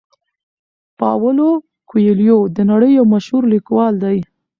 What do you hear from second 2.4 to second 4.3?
د نړۍ یو مشهور لیکوال دی.